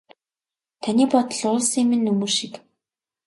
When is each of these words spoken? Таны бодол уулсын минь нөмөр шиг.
Таны 0.83 1.03
бодол 1.13 1.41
уулсын 1.53 1.85
минь 1.89 2.05
нөмөр 2.07 2.31
шиг. 2.37 2.53